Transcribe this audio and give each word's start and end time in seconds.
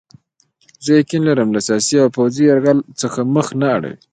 زه 0.83 0.91
یقین 0.99 1.21
لرم 1.27 1.49
له 1.55 1.59
سیاسي 1.67 1.95
او 2.03 2.09
پوځي 2.15 2.43
یرغل 2.49 2.79
څخه 3.01 3.19
مخ 3.33 3.47
نه 3.61 3.67
اړوي. 3.75 3.97